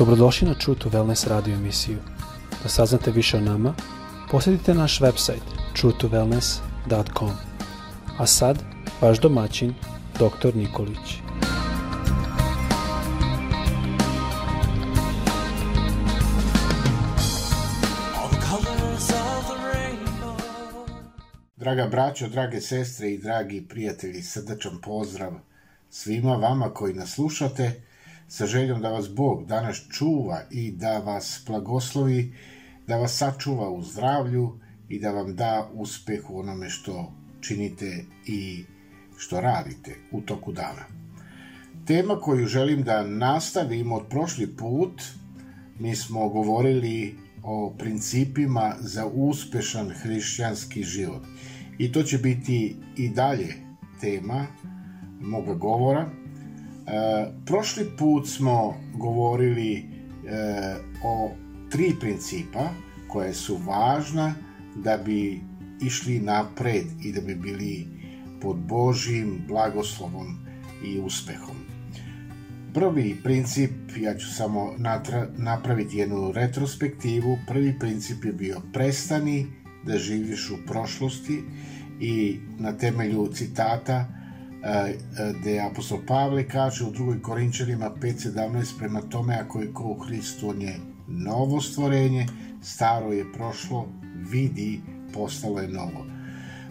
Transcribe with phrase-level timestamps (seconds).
[0.00, 1.98] Dobrodošli na True to Wellness radio emisiju.
[2.62, 3.74] Da saznate više o nama,
[4.30, 5.44] posjetite naš website
[5.76, 7.30] truetowellness.com.
[8.18, 8.58] A sad,
[9.00, 9.74] vaš domaćin,
[10.14, 10.56] dr.
[10.56, 11.20] Nikolić.
[21.56, 25.32] Draga braćo, drage sestre i dragi prijatelji, srdačan pozdrav
[25.90, 27.89] svima vama koji nas slušate,
[28.30, 32.34] sa željom da vas Bog danas čuva i da vas blagoslovi,
[32.86, 38.64] da vas sačuva u zdravlju i da vam da uspeh u onome što činite i
[39.16, 40.84] što radite u toku dana.
[41.86, 45.02] Tema koju želim da nastavim od prošli put,
[45.78, 51.22] mi smo govorili o principima za uspešan hrišćanski život.
[51.78, 53.54] I to će biti i dalje
[54.00, 54.46] tema
[55.20, 56.19] moga govora.
[56.86, 59.82] E, prošli put smo govorili e,
[61.04, 61.30] o
[61.70, 62.68] tri principa
[63.08, 64.34] koje su važna
[64.76, 65.40] da bi
[65.82, 67.86] išli napred i da bi bili
[68.40, 70.38] pod Božim blagoslovom
[70.84, 71.56] i uspehom.
[72.74, 79.46] Prvi princip, ja ću samo natra, napraviti jednu retrospektivu, prvi princip je bio prestani
[79.86, 81.42] da živiš u prošlosti
[82.00, 84.19] i na temelju citata
[85.40, 90.48] gde apostol Pavle kaže u drugoj Korinčanima 5.17 prema tome ako je ko u Hristu
[90.48, 90.76] on je
[91.08, 92.26] novo stvorenje,
[92.62, 93.88] staro je prošlo,
[94.30, 94.80] vidi,
[95.14, 96.06] postalo je novo.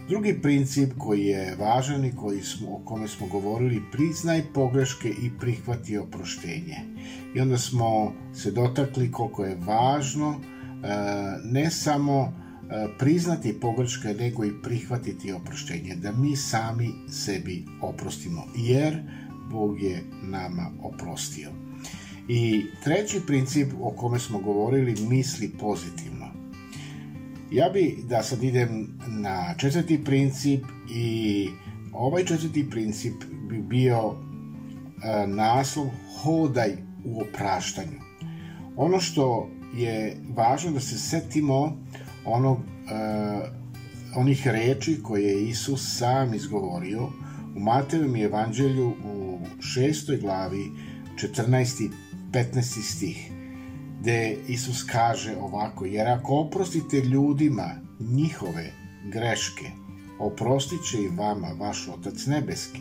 [0.08, 5.30] Drugi princip koji je važan i koji smo, o kome smo govorili, priznaj pogreške i
[5.40, 6.76] prihvati oproštenje.
[7.34, 10.40] I onda smo se dotakli koliko je važno
[11.44, 12.32] ne samo
[12.98, 19.02] priznati pogreške, nego i prihvatiti oproštenje, da mi sami sebi oprostimo, jer
[19.50, 21.50] Bog je nama oprostio.
[22.28, 26.26] I treći princip o kome smo govorili, misli pozitivno.
[27.52, 30.64] Ja bi da sad idem na četvrti princip
[30.94, 31.48] i
[31.92, 33.14] ovaj četvrti princip
[33.48, 35.86] bi bio e, naslov
[36.22, 38.00] hodaj u opraštanju.
[38.76, 41.76] Ono što je važno da se setimo
[42.32, 43.48] onog, uh,
[44.16, 47.08] onih reči koje je Isus sam izgovorio
[47.56, 50.70] u Matevom evanđelju u šestoj glavi
[51.16, 51.84] 14.
[51.84, 51.90] i
[52.32, 52.62] 15.
[52.82, 53.30] stih
[54.00, 57.70] gde Isus kaže ovako jer ako oprostite ljudima
[58.00, 58.72] njihove
[59.12, 59.70] greške
[60.18, 62.80] oprostit će i vama vaš Otac Nebeski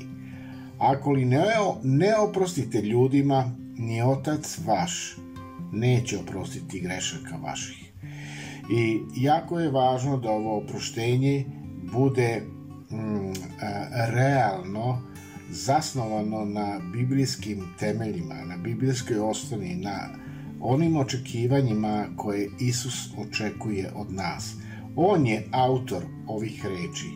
[0.78, 1.46] ako li ne,
[1.84, 5.18] ne oprostite ljudima ni Otac vaš
[5.72, 7.89] neće oprostiti grešaka vaših
[8.72, 11.46] I jako je važno da ovo oproštenje
[11.92, 12.42] bude
[12.92, 13.34] mm,
[14.14, 15.02] realno
[15.52, 20.10] zasnovano na biblijskim temeljima, na biblijskoj osnovi, na
[20.62, 24.54] onim očekivanjima koje Isus očekuje od nas.
[24.96, 27.10] On je autor ovih reči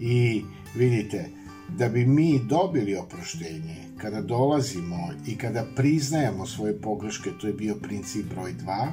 [0.00, 0.42] i
[0.76, 1.30] vidite,
[1.78, 7.74] da bi mi dobili oproštenje, kada dolazimo i kada priznajemo svoje pogreške, to je bio
[7.74, 8.86] princip broj 2,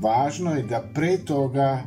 [0.00, 1.82] važno je da pre toga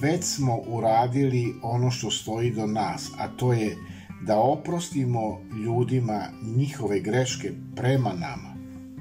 [0.00, 3.76] već smo uradili ono što stoji do nas, a to je
[4.22, 6.22] da oprostimo ljudima
[6.56, 8.56] njihove greške prema nama.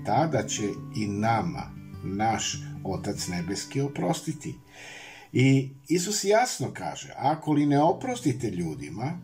[0.05, 0.63] Tada će
[0.95, 1.71] i nama
[2.03, 4.55] naš Otac Nebeski oprostiti.
[5.33, 9.19] I Isus jasno kaže, ako li ne oprostite ljudima,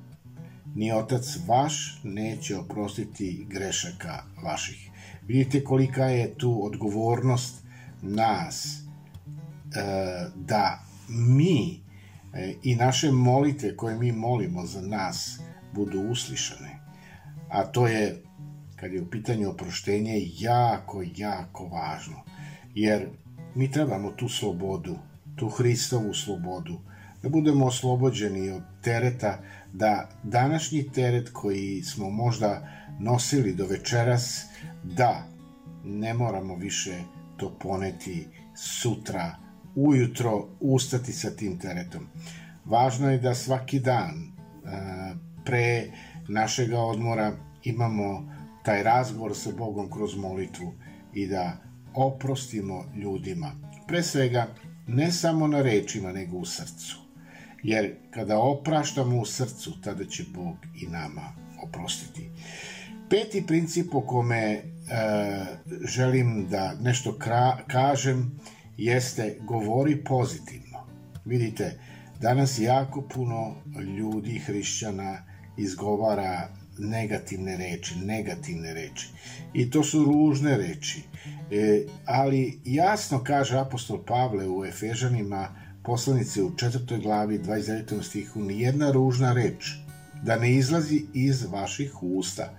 [0.75, 4.89] ni Otac vaš neće oprostiti grešaka vaših.
[5.27, 7.63] Vidite kolika je tu odgovornost
[8.01, 8.84] nas,
[10.35, 11.81] da mi
[12.33, 15.39] e, i naše molite koje mi molimo za nas
[15.73, 16.79] budu uslišane.
[17.49, 18.23] A to je,
[18.75, 22.23] kad je u pitanju oproštenje, jako, jako važno.
[22.75, 23.07] Jer
[23.55, 24.97] mi trebamo tu slobodu,
[25.35, 26.79] tu Hristovu slobodu,
[27.23, 29.39] da budemo oslobođeni od tereta,
[29.73, 32.67] da današnji teret koji smo možda
[32.99, 34.45] nosili do večeras,
[34.83, 35.27] da
[35.83, 37.03] ne moramo više
[37.37, 39.44] to poneti sutra
[39.75, 42.07] ujutro ustati sa tim teretom.
[42.65, 45.91] Važno je da svaki dan e, pre
[46.27, 47.31] našega odmora
[47.63, 50.73] imamo taj razgovor sa Bogom kroz molitvu
[51.13, 51.57] i da
[51.93, 53.51] oprostimo ljudima.
[53.87, 54.47] Pre svega,
[54.87, 56.97] ne samo na rečima, nego u srcu.
[57.63, 61.33] Jer kada opraštamo u srcu, tada će Bog i nama
[61.63, 62.29] oprostiti.
[63.09, 64.61] Peti princip o kome e,
[65.87, 68.39] želim da nešto kra, kažem
[68.77, 70.85] jeste govori pozitivno.
[71.25, 71.79] Vidite,
[72.21, 73.55] danas jako puno
[73.97, 75.17] ljudi, hrišćana,
[75.57, 79.07] izgovara negativne reči, negativne reči.
[79.53, 81.01] I to su ružne reči.
[81.51, 85.47] E, ali jasno kaže apostol Pavle u Efežanima
[85.83, 88.03] poslanice u četvrtoj glavi 29.
[88.03, 89.85] stihu nijedna ružna reč
[90.23, 92.49] da ne izlazi iz vaših usta,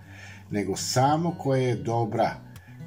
[0.50, 2.36] nego samo koja je dobra,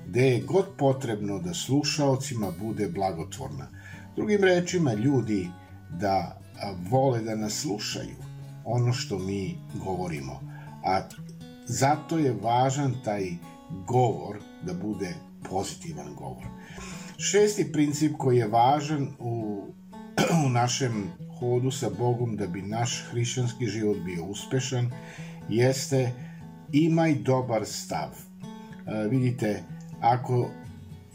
[0.09, 3.67] gde je god potrebno da slušaocima bude blagotvorna.
[4.15, 5.47] Drugim rečima, ljudi
[5.89, 6.41] da
[6.89, 8.15] vole da nas slušaju
[8.65, 10.41] ono što mi govorimo.
[10.85, 11.01] A
[11.65, 13.29] zato je važan taj
[13.87, 15.13] govor da bude
[15.49, 16.45] pozitivan govor.
[17.17, 19.63] Šesti princip koji je važan u,
[20.45, 24.91] u našem hodu sa Bogom da bi naš hrišćanski život bio uspešan
[25.49, 26.11] jeste
[26.71, 28.09] imaj dobar stav.
[28.09, 29.63] E, vidite,
[30.01, 30.49] ako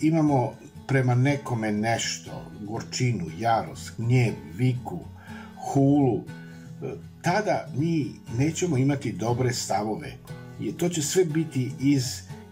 [0.00, 0.52] imamo
[0.86, 4.98] prema nekome nešto, gorčinu, jarost, gnjev, viku,
[5.56, 6.24] hulu,
[7.22, 10.12] tada mi nećemo imati dobre stavove.
[10.60, 12.04] I to će sve biti iz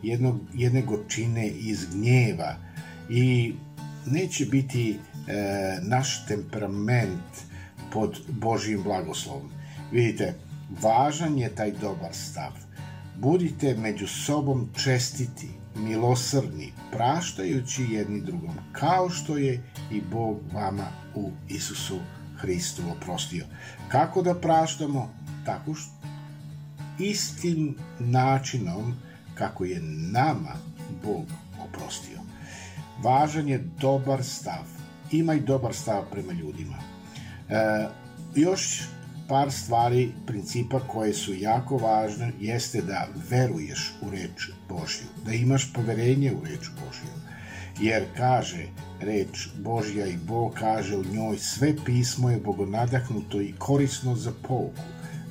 [0.02, 2.56] jednog, jedne gorčine, iz gnjeva
[3.11, 3.55] i
[4.06, 7.52] neće biti e, naš temperament
[7.93, 9.50] pod Božijim blagoslovom.
[9.93, 10.35] Vidite,
[10.82, 12.52] važan je taj dobar stav.
[13.17, 21.31] Budite među sobom čestiti, milosrdni, praštajući jedni drugom, kao što je i Bog vama u
[21.49, 21.99] Isusu
[22.37, 23.45] Hristu oprostio.
[23.89, 25.15] Kako da praštamo?
[25.47, 25.93] Tako što
[26.99, 28.95] istim načinom
[29.35, 29.81] kako je
[30.13, 30.53] nama
[31.05, 31.25] Bog
[31.65, 32.19] oprostio.
[33.03, 34.65] Važan je dobar stav.
[35.11, 36.77] Imaj dobar stav prema ljudima.
[37.49, 37.89] E,
[38.35, 38.83] još
[39.29, 45.73] par stvari, principa koje su jako važne, jeste da veruješ u reč Božju, da imaš
[45.73, 47.11] poverenje u reč Božju.
[47.81, 48.67] Jer kaže
[49.01, 54.83] reč Božja i Bog kaže u njoj sve pismo je bogonadahnuto i korisno za pouku,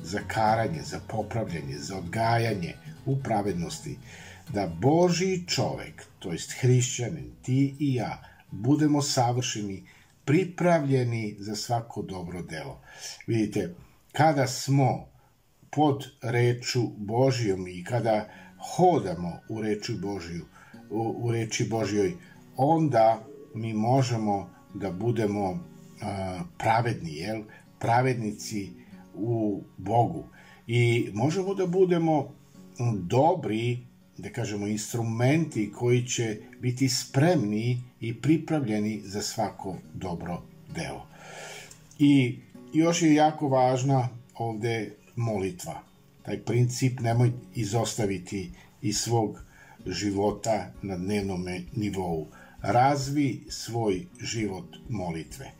[0.02, 2.74] za karanje, za popravljanje, za odgajanje
[3.06, 3.98] u pravednosti,
[4.48, 9.82] da Božji čovek, to jest hrišćanin, ti i ja, budemo savršeni,
[10.24, 12.80] pripravljeni za svako dobro delo.
[13.26, 13.74] Vidite,
[14.12, 15.08] kada smo
[15.70, 18.28] pod reču Božijom i kada
[18.76, 20.44] hodamo u reči Božiju,
[20.90, 22.12] u, u reči Božjoj,
[22.56, 23.24] onda
[23.54, 25.58] mi možemo da budemo uh,
[26.58, 27.42] pravedni, jel?
[27.78, 28.70] Pravednici
[29.14, 30.28] u Bogu.
[30.66, 32.34] I možemo da budemo
[32.94, 33.86] dobri,
[34.22, 40.42] da kažemo, instrumenti koji će biti spremni i pripravljeni za svako dobro
[40.74, 41.06] delo.
[41.98, 42.38] I
[42.72, 45.82] još je jako važna ovde molitva.
[46.22, 48.50] Taj princip nemoj izostaviti
[48.82, 49.44] iz svog
[49.86, 51.46] života na dnevnom
[51.76, 52.26] nivou.
[52.60, 55.50] Razvi svoj život molitve.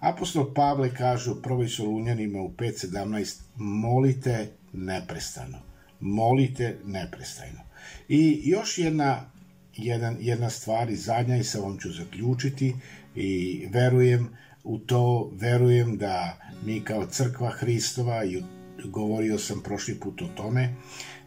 [0.00, 5.58] Apostol Pavle kaže u prvoj Solunjanima u 5.17 molite neprestano.
[6.00, 7.71] Molite neprestano.
[8.08, 9.30] I još jedna,
[9.76, 12.74] jedan, jedna stvar i zadnja i sa ovom ću zaključiti
[13.14, 14.28] i verujem
[14.64, 18.42] u to, verujem da mi kao crkva Hristova i
[18.84, 20.74] govorio sam prošli put o tome,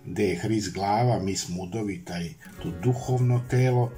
[0.05, 2.29] gde je Hrist glava, mi smo udovi, taj,
[2.63, 3.91] to duhovno telo,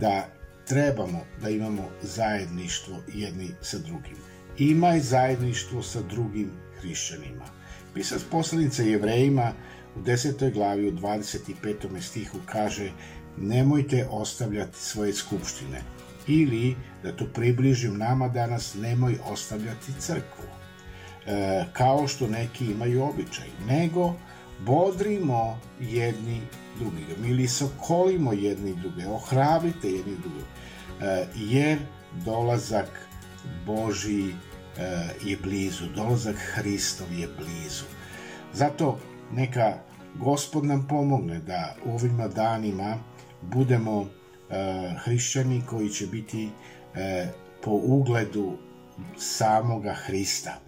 [0.00, 0.28] da
[0.66, 4.16] trebamo da imamo zajedništvo jedni sa drugim.
[4.58, 6.50] Imaj zajedništvo sa drugim
[6.80, 7.44] hrišćanima.
[7.94, 9.52] Pisac poslanica jevrejima
[9.96, 10.52] u 10.
[10.52, 12.00] glavi u 25.
[12.00, 12.90] stihu kaže
[13.36, 15.82] nemojte ostavljati svoje skupštine
[16.26, 20.44] ili, da to približim nama danas, nemoj ostavljati crkvu,
[21.26, 24.14] e, kao što neki imaju običaj, nego
[24.60, 26.40] bodrimo jedni
[26.78, 30.44] drugi, ili sokolimo jedni druge, ohrabrite jedni druge,
[31.00, 31.78] e, jer
[32.24, 33.08] dolazak
[33.66, 34.34] Boži e,
[35.24, 37.84] je blizu, dolazak Hristov je blizu.
[38.52, 38.98] Zato
[39.32, 39.78] neka
[40.14, 42.98] Gospod nam pomogne da u ovim danima
[43.42, 44.06] budemo e,
[44.98, 46.48] hrišćani koji će biti
[46.94, 47.26] e,
[47.64, 48.52] po ugledu
[49.16, 50.60] samoga Hrista.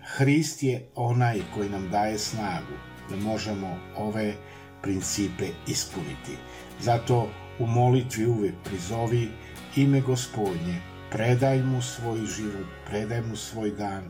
[0.00, 2.76] Hrist je onaj koji nam daje snagu
[3.10, 4.34] da možemo ove
[4.82, 6.36] principe ispuniti.
[6.80, 9.28] Zato u molitvi uvek prizovi
[9.76, 10.80] ime gospodnje,
[11.10, 14.02] predaj mu svoj život, predaj mu svoj dan,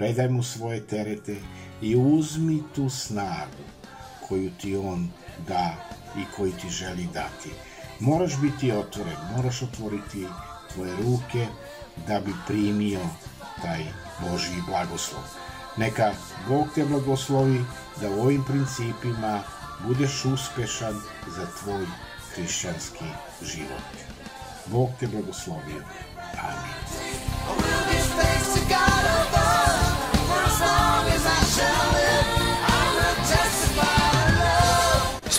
[0.00, 1.36] predaj mu svoje terete
[1.82, 3.64] i uzmi tu snagu
[4.28, 5.10] koju ti on
[5.48, 5.74] da
[6.16, 7.50] i koju ti želi dati.
[7.98, 10.26] Moraš biti otvoren, moraš otvoriti
[10.74, 11.46] tvoje ruke
[12.06, 13.00] da bi primio
[13.62, 13.84] taj
[14.20, 15.22] Božji blagoslov.
[15.76, 16.12] Neka
[16.48, 17.64] Bog te blagoslovi
[18.00, 19.42] da u ovim principima
[19.86, 21.00] budeš uspešan
[21.36, 21.86] za tvoj
[22.34, 23.04] hrišćanski
[23.42, 23.90] život.
[24.66, 25.82] Bog te blagoslovio.
[26.42, 26.80] Amin.